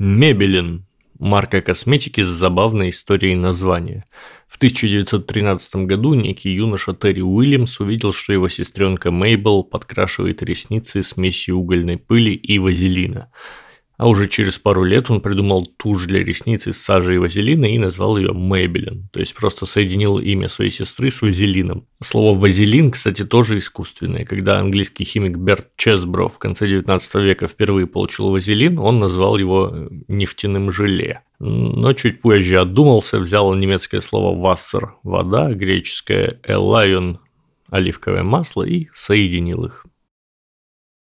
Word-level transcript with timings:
Мебелин– 0.00 0.86
марка 1.18 1.60
косметики 1.60 2.20
с 2.20 2.28
забавной 2.28 2.90
историей 2.90 3.34
названия. 3.34 4.04
В 4.46 4.56
1913 4.56 5.86
году 5.86 6.14
некий 6.14 6.50
юноша 6.50 6.94
Терри 6.94 7.20
Уильямс 7.20 7.80
увидел, 7.80 8.12
что 8.12 8.32
его 8.32 8.48
сестренка 8.48 9.10
Мейбл 9.10 9.64
подкрашивает 9.64 10.40
ресницы 10.40 11.02
смесью 11.02 11.56
угольной 11.56 11.96
пыли 11.98 12.32
и 12.32 12.60
вазелина– 12.60 13.32
а 13.98 14.08
уже 14.08 14.28
через 14.28 14.58
пару 14.58 14.84
лет 14.84 15.10
он 15.10 15.20
придумал 15.20 15.66
тушь 15.66 16.06
для 16.06 16.22
ресниц 16.22 16.68
из 16.68 16.80
сажи 16.80 17.16
и 17.16 17.18
вазелина 17.18 17.66
и 17.66 17.78
назвал 17.78 18.16
ее 18.16 18.32
Мэйбелин, 18.32 19.08
то 19.12 19.18
есть 19.18 19.34
просто 19.34 19.66
соединил 19.66 20.18
имя 20.18 20.48
своей 20.48 20.70
сестры 20.70 21.10
с 21.10 21.20
вазелином. 21.20 21.84
Слово 22.00 22.38
«вазелин», 22.38 22.92
кстати, 22.92 23.24
тоже 23.24 23.58
искусственное. 23.58 24.24
Когда 24.24 24.60
английский 24.60 25.04
химик 25.04 25.36
Берт 25.36 25.66
Чесбро 25.76 26.28
в 26.28 26.38
конце 26.38 26.68
19 26.68 27.14
века 27.16 27.48
впервые 27.48 27.88
получил 27.88 28.30
вазелин, 28.30 28.78
он 28.78 29.00
назвал 29.00 29.36
его 29.36 29.70
э, 29.72 29.88
нефтяным 30.06 30.70
желе. 30.70 31.22
Но 31.40 31.92
чуть 31.92 32.20
позже 32.20 32.60
отдумался, 32.60 33.18
взял 33.18 33.52
немецкое 33.52 34.00
слово 34.00 34.38
«вассер»– 34.38 34.94
вода, 35.02 35.52
греческое 35.52 36.40
«элайон»– 36.46 37.18
оливковое 37.68 38.22
масло 38.22 38.62
и 38.62 38.86
соединил 38.94 39.64
их. 39.64 39.86